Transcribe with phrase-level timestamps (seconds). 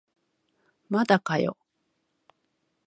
[0.89, 1.55] まだかよ